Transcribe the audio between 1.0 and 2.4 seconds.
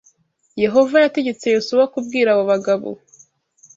yategetse Yosuwa kubwira